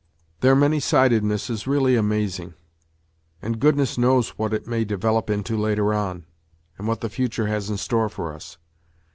[0.39, 2.55] Their many sidedness is really amazing,
[3.39, 6.25] and goodness knows what it may develop into later on,
[6.79, 8.57] and what the future has in store for us.